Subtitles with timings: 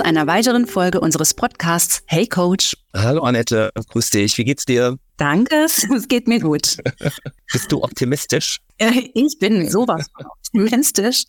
[0.00, 2.74] zu einer weiteren Folge unseres Podcasts Hey Coach.
[2.94, 4.38] Hallo Annette, grüß dich.
[4.38, 4.96] Wie geht's dir?
[5.18, 6.78] Danke, es geht mir gut.
[7.52, 8.60] Bist du optimistisch?
[9.12, 11.24] Ich bin sowas von optimistisch.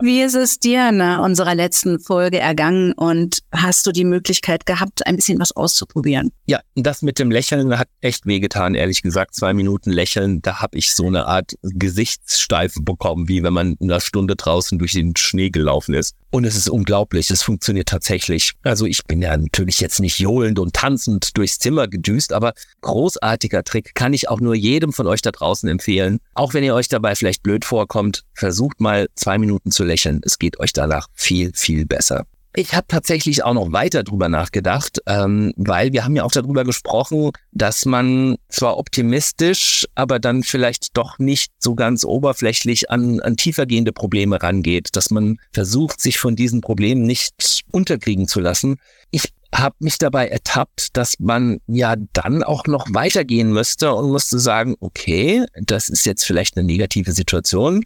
[0.00, 5.06] Wie ist es dir nach unserer letzten Folge ergangen und hast du die Möglichkeit gehabt,
[5.06, 6.32] ein bisschen was auszuprobieren?
[6.46, 9.34] Ja, das mit dem Lächeln hat echt wehgetan, ehrlich gesagt.
[9.34, 13.90] Zwei Minuten Lächeln, da habe ich so eine Art Gesichtssteife bekommen, wie wenn man in
[13.90, 16.16] einer Stunde draußen durch den Schnee gelaufen ist.
[16.30, 18.52] Und es ist unglaublich, es funktioniert tatsächlich.
[18.62, 23.62] Also ich bin ja natürlich jetzt nicht johlend und tanzend durchs Zimmer gedüst, aber großartiger
[23.64, 26.18] Trick kann ich auch nur jedem von euch da draußen empfehlen.
[26.34, 30.20] Auch wenn ihr euch dabei vielleicht blöd vorkommt, versucht mal zwei Minuten zu lächeln.
[30.24, 32.26] Es geht euch danach viel, viel besser.
[32.54, 36.64] Ich habe tatsächlich auch noch weiter drüber nachgedacht, ähm, weil wir haben ja auch darüber
[36.64, 43.38] gesprochen, dass man zwar optimistisch, aber dann vielleicht doch nicht so ganz oberflächlich an, an
[43.38, 48.76] tiefergehende Probleme rangeht, dass man versucht, sich von diesen Problemen nicht unterkriegen zu lassen.
[49.10, 54.38] Ich habe mich dabei ertappt, dass man ja dann auch noch weitergehen müsste und musste
[54.38, 57.82] sagen, okay, das ist jetzt vielleicht eine negative Situation.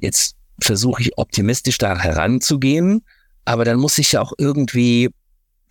[0.00, 3.02] Jetzt versuche ich optimistisch da heranzugehen,
[3.44, 5.10] aber dann muss ich ja auch irgendwie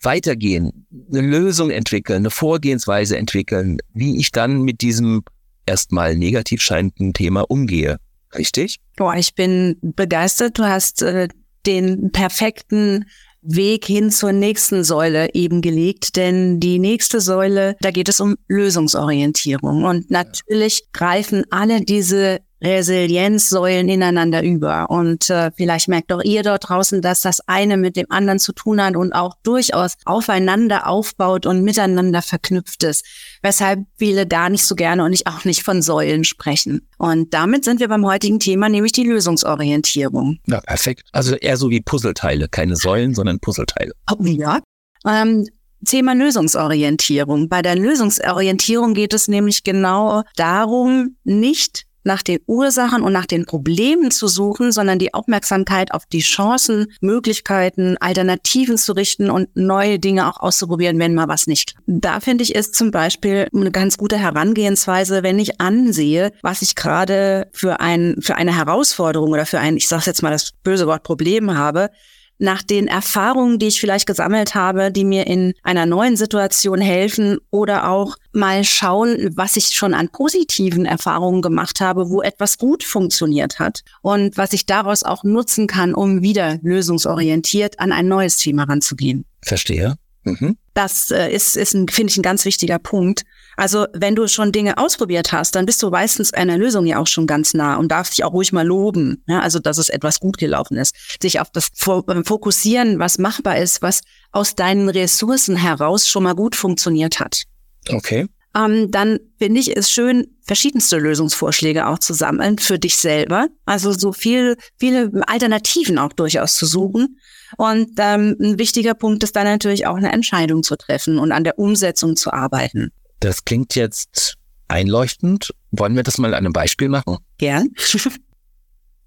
[0.01, 5.23] weitergehen, eine Lösung entwickeln, eine Vorgehensweise entwickeln, wie ich dann mit diesem
[5.65, 7.97] erstmal negativ scheinenden Thema umgehe.
[8.35, 8.77] Richtig?
[8.95, 10.57] Boah, ich bin begeistert.
[10.57, 11.27] Du hast äh,
[11.65, 13.05] den perfekten
[13.41, 18.35] Weg hin zur nächsten Säule eben gelegt, denn die nächste Säule, da geht es um
[18.47, 19.83] Lösungsorientierung.
[19.83, 24.89] Und natürlich greifen alle diese Resilienzsäulen ineinander über.
[24.89, 28.53] Und äh, vielleicht merkt auch ihr dort draußen, dass das eine mit dem anderen zu
[28.53, 33.05] tun hat und auch durchaus aufeinander aufbaut und miteinander verknüpft ist.
[33.41, 36.87] Weshalb viele da nicht so gerne und ich auch nicht von Säulen sprechen.
[36.97, 40.39] Und damit sind wir beim heutigen Thema, nämlich die Lösungsorientierung.
[40.47, 41.07] Ja, perfekt.
[41.13, 43.93] Also eher so wie Puzzleteile, keine Säulen, sondern Puzzleteile.
[44.11, 44.59] Oh, ja.
[45.05, 45.45] Ähm,
[45.85, 47.47] Thema Lösungsorientierung.
[47.47, 53.45] Bei der Lösungsorientierung geht es nämlich genau darum, nicht nach den Ursachen und nach den
[53.45, 59.99] Problemen zu suchen, sondern die Aufmerksamkeit auf die Chancen, Möglichkeiten, Alternativen zu richten und neue
[59.99, 61.75] Dinge auch auszuprobieren, wenn mal was nicht.
[61.85, 66.75] Da finde ich ist zum Beispiel eine ganz gute Herangehensweise, wenn ich ansehe, was ich
[66.75, 70.87] gerade für ein für eine Herausforderung oder für ein, ich sage jetzt mal das böse
[70.87, 71.91] Wort Problem habe,
[72.39, 77.37] nach den Erfahrungen, die ich vielleicht gesammelt habe, die mir in einer neuen Situation helfen
[77.51, 82.83] oder auch mal schauen, was ich schon an positiven Erfahrungen gemacht habe, wo etwas gut
[82.83, 88.37] funktioniert hat und was ich daraus auch nutzen kann, um wieder lösungsorientiert an ein neues
[88.37, 89.25] Thema ranzugehen.
[89.41, 89.95] Verstehe.
[90.23, 90.57] Mhm.
[90.73, 93.23] Das äh, ist, ist finde ich, ein ganz wichtiger Punkt.
[93.59, 97.07] Also wenn du schon Dinge ausprobiert hast, dann bist du meistens einer Lösung ja auch
[97.07, 99.21] schon ganz nah und darfst dich auch ruhig mal loben.
[99.27, 100.95] Ja, also dass es etwas gut gelaufen ist.
[101.21, 103.99] Sich auf das äh, Fokussieren, was machbar ist, was
[104.31, 107.43] aus deinen Ressourcen heraus schon mal gut funktioniert hat.
[107.89, 108.27] Okay.
[108.55, 113.49] Ähm, dann finde ich es schön, verschiedenste Lösungsvorschläge auch zu sammeln für dich selber.
[113.65, 117.19] Also so viel, viele Alternativen auch durchaus zu suchen.
[117.57, 121.43] Und ähm, ein wichtiger Punkt ist dann natürlich auch eine Entscheidung zu treffen und an
[121.43, 122.93] der Umsetzung zu arbeiten.
[123.19, 124.35] Das klingt jetzt
[124.67, 125.53] einleuchtend.
[125.71, 127.17] Wollen wir das mal an einem Beispiel machen?
[127.37, 127.69] Gern.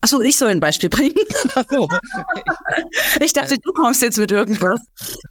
[0.05, 1.15] Achso, ich soll ein Beispiel bringen.
[3.21, 4.81] ich dachte, du kommst jetzt mit irgendwas.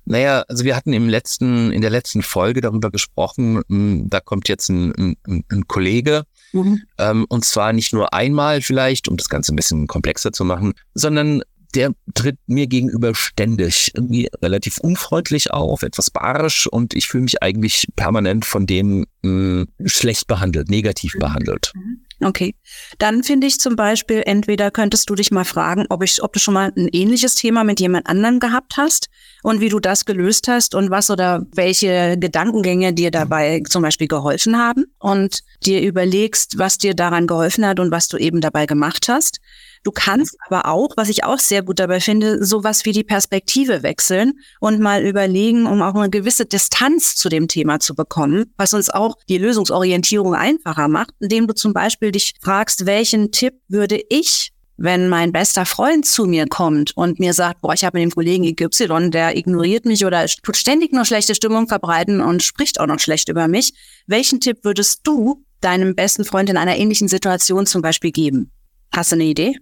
[0.06, 4.48] Naja, also wir hatten im letzten, in der letzten Folge darüber gesprochen, hm, da kommt
[4.48, 6.84] jetzt ein, ein, ein Kollege, mhm.
[6.98, 10.74] ähm, und zwar nicht nur einmal vielleicht, um das Ganze ein bisschen komplexer zu machen,
[10.94, 17.24] sondern der tritt mir gegenüber ständig irgendwie relativ unfreundlich auf, etwas barisch und ich fühle
[17.24, 21.72] mich eigentlich permanent von dem mh, hm, schlecht behandelt, negativ behandelt.
[21.76, 22.06] Mhm.
[22.24, 22.54] Okay,
[23.00, 26.40] dann finde ich zum Beispiel, entweder könntest du dich mal fragen, ob, ich, ob du
[26.40, 29.10] schon mal ein ähnliches Thema mit jemand anderem gehabt hast
[29.44, 34.08] und wie du das gelöst hast und was oder welche Gedankengänge dir dabei zum Beispiel
[34.08, 38.66] geholfen haben und dir überlegst, was dir daran geholfen hat und was du eben dabei
[38.66, 39.40] gemacht hast.
[39.84, 43.82] Du kannst aber auch, was ich auch sehr gut dabei finde, sowas wie die Perspektive
[43.82, 48.76] wechseln und mal überlegen, um auch eine gewisse Distanz zu dem Thema zu bekommen, was
[48.76, 54.00] uns auch die Lösungsorientierung einfacher macht, indem du zum Beispiel dich fragst, welchen Tipp würde
[54.10, 58.10] ich wenn mein bester Freund zu mir kommt und mir sagt, boah, ich habe mit
[58.10, 62.80] dem Kollegen XY, der ignoriert mich oder tut ständig nur schlechte Stimmung verbreiten und spricht
[62.80, 63.74] auch noch schlecht über mich,
[64.08, 68.52] welchen Tipp würdest du deinem besten Freund in einer ähnlichen Situation zum Beispiel geben?
[68.92, 69.56] Hast du eine Idee?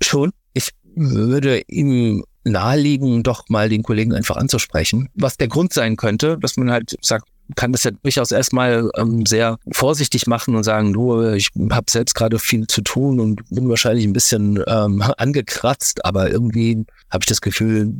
[0.00, 0.32] Schon.
[0.52, 5.08] Ich würde ihm naheliegen, doch mal den Kollegen einfach anzusprechen.
[5.14, 9.26] Was der Grund sein könnte, dass man halt sagt, kann das ja durchaus erstmal ähm,
[9.26, 13.68] sehr vorsichtig machen und sagen, du, ich habe selbst gerade viel zu tun und bin
[13.68, 17.92] wahrscheinlich ein bisschen ähm, angekratzt, aber irgendwie habe ich das Gefühl,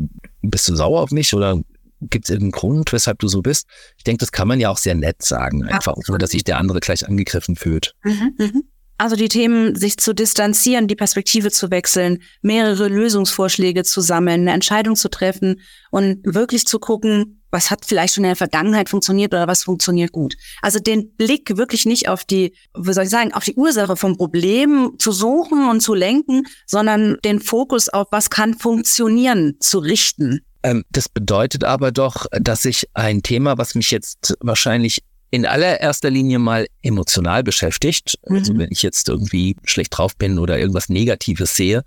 [0.42, 1.60] bist du sauer auf mich oder
[2.00, 3.66] gibt es irgendeinen Grund, weshalb du so bist?
[3.96, 6.58] Ich denke, das kann man ja auch sehr nett sagen, einfach, ohne dass sich der
[6.58, 7.94] andere gleich angegriffen fühlt.
[8.02, 8.60] Mhm, mh.
[8.96, 14.52] Also die Themen, sich zu distanzieren, die Perspektive zu wechseln, mehrere Lösungsvorschläge zu sammeln, eine
[14.52, 15.60] Entscheidung zu treffen
[15.90, 20.12] und wirklich zu gucken, was hat vielleicht schon in der Vergangenheit funktioniert oder was funktioniert
[20.12, 20.34] gut.
[20.60, 24.16] Also den Blick wirklich nicht auf die, wie soll ich sagen, auf die Ursache vom
[24.16, 30.40] Problem zu suchen und zu lenken, sondern den Fokus auf was kann funktionieren zu richten.
[30.64, 35.02] Ähm, das bedeutet aber doch, dass ich ein Thema, was mich jetzt wahrscheinlich
[35.34, 38.16] in allererster Linie mal emotional beschäftigt.
[38.22, 38.38] Also mhm.
[38.38, 41.82] Also wenn ich jetzt irgendwie schlecht drauf bin oder irgendwas Negatives sehe,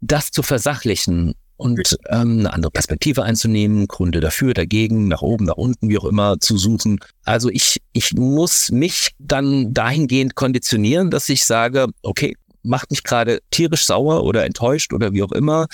[0.00, 5.58] das zu versachlichen und ähm, eine andere Perspektive einzunehmen, Gründe dafür, dagegen, nach oben, nach
[5.58, 6.98] unten, wie auch immer zu suchen.
[7.24, 13.40] Also ich, ich muss mich dann dahingehend konditionieren, dass ich sage, okay, macht mich gerade
[13.50, 15.66] tierisch sauer oder enttäuscht oder wie auch immer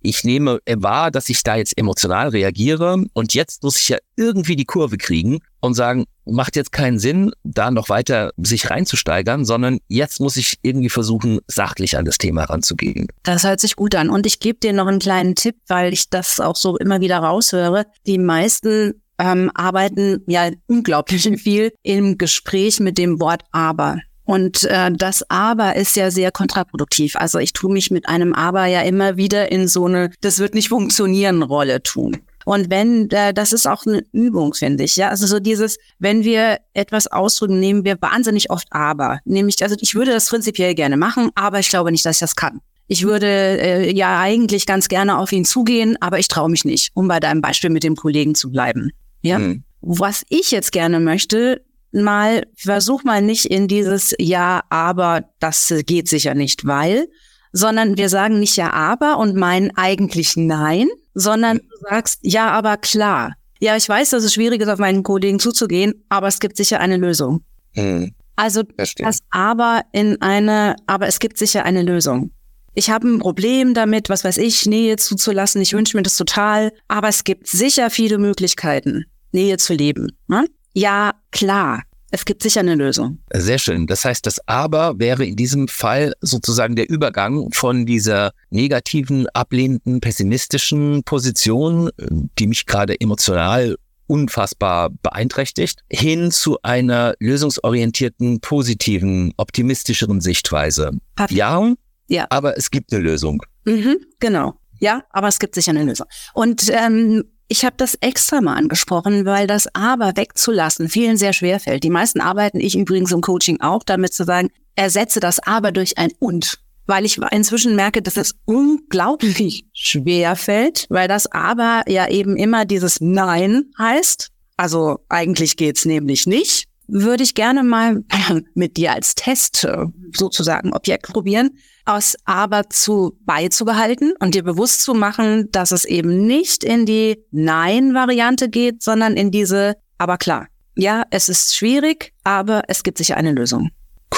[0.00, 4.56] ich nehme wahr, dass ich da jetzt emotional reagiere und jetzt muss ich ja irgendwie
[4.56, 9.78] die Kurve kriegen und sagen, macht jetzt keinen Sinn, da noch weiter sich reinzusteigern, sondern
[9.88, 13.08] jetzt muss ich irgendwie versuchen, sachlich an das Thema ranzugehen.
[13.22, 14.10] Das hört sich gut an.
[14.10, 17.18] Und ich gebe dir noch einen kleinen Tipp, weil ich das auch so immer wieder
[17.18, 17.86] raushöre.
[18.06, 23.98] Die meisten ähm, arbeiten ja unglaublich viel im Gespräch mit dem Wort aber.
[24.24, 27.16] Und äh, das Aber ist ja sehr kontraproduktiv.
[27.16, 30.54] Also ich tue mich mit einem Aber ja immer wieder in so eine, das wird
[30.54, 32.18] nicht funktionieren Rolle tun.
[32.44, 34.96] Und wenn, äh, das ist auch eine Übung, finde ich.
[34.96, 39.20] Ja, also so dieses, wenn wir etwas ausdrücken, nehmen wir wahnsinnig oft aber.
[39.24, 42.36] Nämlich, also ich würde das prinzipiell gerne machen, aber ich glaube nicht, dass ich das
[42.36, 42.60] kann.
[42.86, 46.90] Ich würde äh, ja eigentlich ganz gerne auf ihn zugehen, aber ich traue mich nicht,
[46.94, 48.90] um bei deinem Beispiel mit dem Kollegen zu bleiben.
[49.22, 49.38] Ja.
[49.38, 49.62] Mhm.
[49.80, 56.08] Was ich jetzt gerne möchte, mal, versuch mal nicht in dieses Ja, aber das geht
[56.08, 57.08] sicher nicht, weil,
[57.52, 62.76] sondern wir sagen nicht Ja, aber und meinen eigentlich Nein, sondern du sagst Ja, aber
[62.76, 63.34] klar.
[63.60, 66.80] Ja, ich weiß, dass es schwierig ist, auf meinen Kollegen zuzugehen, aber es gibt sicher
[66.80, 67.42] eine Lösung.
[67.72, 68.12] Hm.
[68.36, 69.04] Also Verstehen.
[69.04, 72.30] das Aber in eine, aber es gibt sicher eine Lösung.
[72.74, 75.60] Ich habe ein Problem damit, was weiß ich, Nähe zuzulassen.
[75.60, 80.16] Ich wünsche mir das total, aber es gibt sicher viele Möglichkeiten, Nähe zu leben.
[80.28, 80.46] Ne?
[80.72, 81.82] Ja, klar.
[82.12, 83.20] Es gibt sicher eine Lösung.
[83.32, 83.86] Sehr schön.
[83.86, 90.00] Das heißt, das Aber wäre in diesem Fall sozusagen der Übergang von dieser negativen, ablehnenden,
[90.00, 91.90] pessimistischen Position,
[92.38, 93.76] die mich gerade emotional
[94.08, 100.90] unfassbar beeinträchtigt, hin zu einer lösungsorientierten, positiven, optimistischeren Sichtweise.
[101.28, 101.72] Ja,
[102.08, 103.40] ja, aber es gibt eine Lösung.
[103.64, 104.54] Mhm, genau.
[104.80, 106.08] Ja, aber es gibt sicher eine Lösung.
[106.34, 111.58] Und ähm, ich habe das extra mal angesprochen, weil das Aber wegzulassen vielen sehr schwer
[111.58, 111.82] fällt.
[111.82, 115.98] Die meisten arbeiten, ich übrigens im Coaching auch, damit zu sagen, ersetze das Aber durch
[115.98, 116.60] ein Und.
[116.86, 122.64] Weil ich inzwischen merke, dass es unglaublich schwer fällt, weil das Aber ja eben immer
[122.64, 124.28] dieses Nein heißt.
[124.56, 126.69] Also eigentlich geht's nämlich nicht.
[126.92, 128.04] Würde ich gerne mal
[128.54, 131.50] mit dir als Test äh, sozusagen Objekt probieren
[131.90, 137.18] aus aber zu beizubehalten und dir bewusst zu machen, dass es eben nicht in die
[137.32, 140.46] Nein-Variante geht, sondern in diese, aber klar.
[140.76, 143.70] Ja, es ist schwierig, aber es gibt sicher eine Lösung.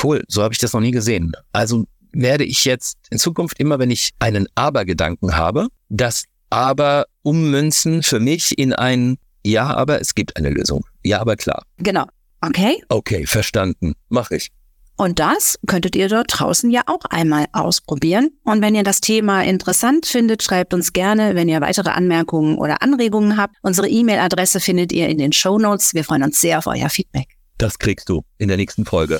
[0.02, 1.32] Cool, so habe ich das noch nie gesehen.
[1.52, 8.02] Also werde ich jetzt in Zukunft immer, wenn ich einen Aber-Gedanken habe, das Aber ummünzen
[8.02, 10.84] für mich in ein Ja, aber es gibt eine Lösung.
[11.02, 11.64] Ja, aber klar.
[11.78, 12.04] Genau.
[12.42, 12.82] Okay?
[12.88, 13.94] Okay, verstanden.
[14.08, 14.50] Mach ich.
[14.96, 18.30] Und das könntet ihr dort draußen ja auch einmal ausprobieren.
[18.44, 22.82] Und wenn ihr das Thema interessant findet, schreibt uns gerne, wenn ihr weitere Anmerkungen oder
[22.82, 23.56] Anregungen habt.
[23.62, 25.94] Unsere E-Mail-Adresse findet ihr in den Show Notes.
[25.94, 27.28] Wir freuen uns sehr auf euer Feedback.
[27.58, 29.18] Das kriegst du in der nächsten Folge.